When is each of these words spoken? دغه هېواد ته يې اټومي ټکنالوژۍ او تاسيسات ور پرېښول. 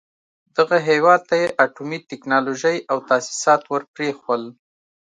دغه 0.57 0.77
هېواد 0.89 1.21
ته 1.29 1.35
يې 1.41 1.47
اټومي 1.65 1.99
ټکنالوژۍ 2.09 2.77
او 2.91 2.97
تاسيسات 3.09 3.61
ور 3.67 3.83
پرېښول. 3.95 4.43